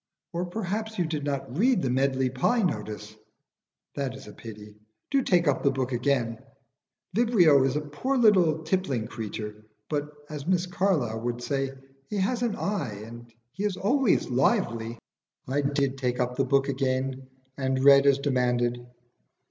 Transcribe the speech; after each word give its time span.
"Or 0.33 0.47
perhaps 0.47 0.97
you 0.97 1.05
did 1.05 1.23
not 1.25 1.55
read 1.55 1.83
the 1.83 1.91
'Medley 1.91 2.31
Pie' 2.31 2.63
notice? 2.63 3.15
That 3.93 4.15
is 4.15 4.25
a 4.25 4.33
pity. 4.33 4.73
Do 5.11 5.21
take 5.21 5.47
up 5.47 5.61
the 5.61 5.69
book 5.69 5.91
again. 5.91 6.39
Vibrio 7.15 7.63
is 7.63 7.75
a 7.75 7.81
poor 7.81 8.17
little 8.17 8.63
tippling 8.63 9.05
creature, 9.05 9.63
but, 9.91 10.11
as 10.27 10.45
Mr 10.45 10.71
Carlyle 10.71 11.21
would 11.21 11.43
say, 11.43 11.73
he 12.09 12.17
has 12.17 12.41
an 12.41 12.55
eye, 12.55 13.03
and 13.05 13.31
he 13.51 13.63
is 13.63 13.77
always 13.77 14.27
lively." 14.27 14.97
I 15.47 15.61
did 15.61 15.99
take 15.99 16.19
up 16.19 16.35
the 16.35 16.45
book 16.45 16.67
again, 16.67 17.27
and 17.55 17.83
read 17.83 18.07
as 18.07 18.17
demanded. 18.17 18.83